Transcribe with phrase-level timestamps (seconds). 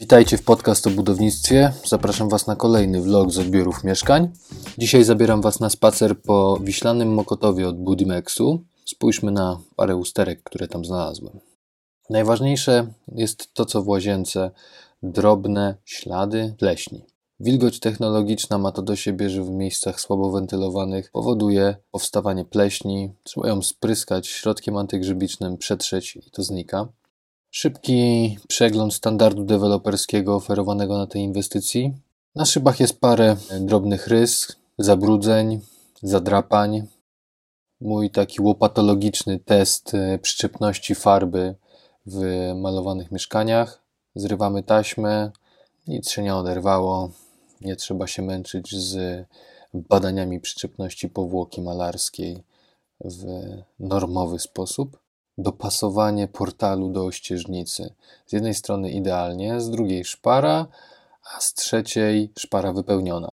[0.00, 1.72] Witajcie w podcast o budownictwie.
[1.84, 4.30] Zapraszam Was na kolejny vlog z odbiorów mieszkań.
[4.78, 8.64] Dzisiaj zabieram Was na spacer po wiślanym Mokotowie od Budimexu.
[8.84, 11.40] Spójrzmy na parę usterek, które tam znalazłem.
[12.10, 14.50] Najważniejsze jest to, co w łazience
[15.02, 17.04] drobne ślady pleśni.
[17.40, 23.12] Wilgoć technologiczna ma to do siebie, że w miejscach słabo wentylowanych powoduje powstawanie pleśni.
[23.22, 26.88] Trzeba ją spryskać środkiem antygrzybicznym, przetrzeć i to znika.
[27.50, 31.92] Szybki przegląd standardu deweloperskiego oferowanego na tej inwestycji.
[32.34, 35.60] Na szybach jest parę drobnych rys, zabrudzeń,
[36.02, 36.86] zadrapań.
[37.80, 41.54] Mój taki łopatologiczny test e, przyczepności farby
[42.06, 43.82] w malowanych mieszkaniach.
[44.14, 45.30] Zrywamy taśmę,
[45.86, 47.10] nic się nie oderwało.
[47.60, 49.24] Nie trzeba się męczyć z
[49.74, 52.44] badaniami przyczepności powłoki malarskiej
[53.04, 53.24] w
[53.80, 54.98] normowy sposób
[55.38, 57.94] dopasowanie portalu do ościeżnicy.
[58.26, 60.66] Z jednej strony idealnie, z drugiej szpara,
[61.34, 63.28] a z trzeciej szpara wypełniona.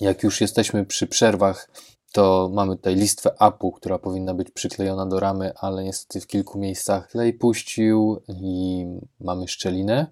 [0.00, 1.70] Jak już jesteśmy przy przerwach,
[2.12, 6.58] to mamy tutaj listwę APU, która powinna być przyklejona do ramy, ale niestety w kilku
[6.58, 8.84] miejscach klej puścił i
[9.20, 10.06] mamy szczelinę.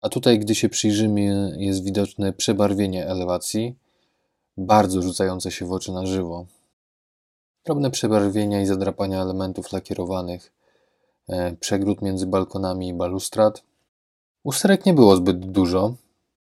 [0.00, 3.76] A tutaj, gdy się przyjrzymy, jest widoczne przebarwienie elewacji,
[4.56, 6.46] bardzo rzucające się w oczy na żywo.
[7.64, 10.52] Drobne przebarwienia i zadrapania elementów lakierowanych,
[11.28, 13.62] e, przegród między balkonami i balustrad.
[14.44, 15.94] Usterek nie było zbyt dużo.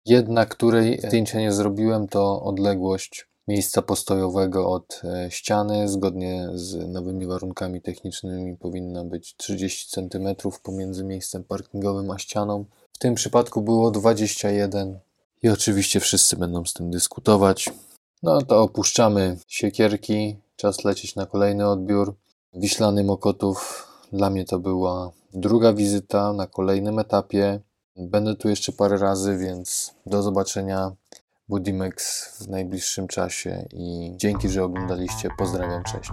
[0.06, 5.88] Jedna, której zdjęcia nie zrobiłem, to odległość miejsca postojowego od e, ściany.
[5.88, 10.28] Zgodnie z nowymi warunkami technicznymi powinna być 30 cm
[10.62, 12.64] pomiędzy miejscem parkingowym a ścianą.
[12.92, 14.98] W tym przypadku było 21
[15.42, 17.70] i oczywiście wszyscy będą z tym dyskutować.
[18.22, 22.14] No to opuszczamy siekierki, Czas lecieć na kolejny odbiór.
[22.54, 27.60] Wiślany Mokotów dla mnie to była druga wizyta na kolejnym etapie.
[27.96, 30.92] Będę tu jeszcze parę razy, więc do zobaczenia
[31.48, 35.28] Budimex w najbliższym czasie i dzięki, że oglądaliście.
[35.38, 36.10] Pozdrawiam, cześć.